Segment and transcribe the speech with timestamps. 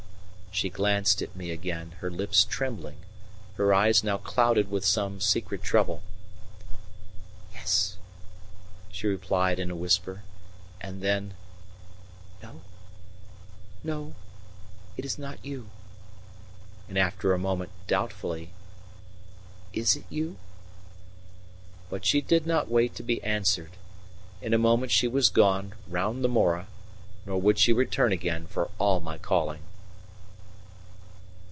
[0.53, 2.97] She glanced at me again, her lips trembling,
[3.55, 6.03] her eyes now clouded with some secret trouble.
[7.53, 7.97] "Yes,"
[8.91, 10.23] she replied in a whisper,
[10.81, 11.35] and then:
[13.81, 14.13] "No,
[14.97, 15.69] it is not you,"
[16.89, 18.49] and after a moment, doubtfully:
[19.71, 20.37] "Is it you?"
[21.89, 23.71] But she did not wait to be answered:
[24.41, 26.67] in a moment she was gone round the more;
[27.25, 29.61] nor would she return again for all my calling.